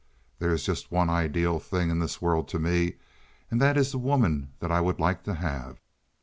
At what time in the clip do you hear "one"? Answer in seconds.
0.91-1.11